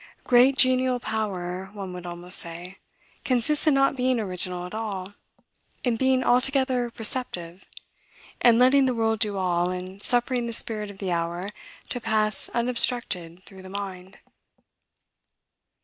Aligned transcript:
Great 0.23 0.57
genial 0.57 0.99
power, 0.99 1.69
one 1.73 1.93
would 1.93 2.07
almost 2.07 2.39
say, 2.39 2.79
consists 3.23 3.67
in 3.67 3.75
not 3.75 3.95
being 3.95 4.19
original 4.19 4.65
at 4.65 4.73
all; 4.73 5.13
in 5.83 5.95
being 5.95 6.23
altogether 6.23 6.91
receptive; 6.97 7.65
in 8.43 8.57
letting 8.57 8.85
the 8.85 8.95
world 8.95 9.19
do 9.19 9.37
all, 9.37 9.69
and 9.69 10.01
suffering 10.01 10.47
the 10.47 10.53
spirit 10.53 10.89
of 10.89 10.97
the 10.97 11.11
hour 11.11 11.51
to 11.87 12.01
pass 12.01 12.49
unobstructed 12.55 13.43
through 13.43 13.61
the 13.61 13.69
mind. 13.69 14.17